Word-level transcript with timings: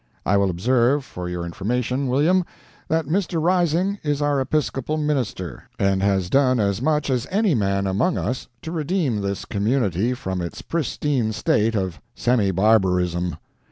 I 0.25 0.35
will 0.35 0.49
observe, 0.49 1.05
for 1.05 1.29
your 1.29 1.45
information, 1.45 2.07
William, 2.07 2.43
that 2.87 3.05
Mr. 3.05 3.39
Rising 3.39 3.99
is 4.01 4.19
our 4.19 4.41
Episcopal 4.41 4.97
minister, 4.97 5.65
and 5.77 6.01
has 6.01 6.27
done 6.27 6.59
as 6.59 6.81
much 6.81 7.11
as 7.11 7.27
any 7.29 7.53
man 7.53 7.85
among 7.85 8.17
us 8.17 8.47
to 8.63 8.71
redeem 8.71 9.21
this 9.21 9.45
community 9.45 10.15
from 10.15 10.41
its 10.41 10.63
pristine 10.63 11.33
state 11.33 11.75
of 11.75 12.01
semi 12.15 12.49
barbarism. 12.49 13.35